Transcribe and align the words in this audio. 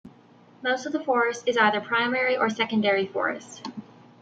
Most 0.63 0.87
of 0.87 0.93
the 0.93 1.03
forest 1.03 1.47
is 1.47 1.57
either 1.57 1.79
primary 1.79 2.35
or 2.35 2.49
secondary 2.49 3.05
forest. 3.05 3.61